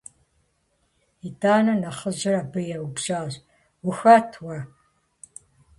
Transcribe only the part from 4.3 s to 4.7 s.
уэ?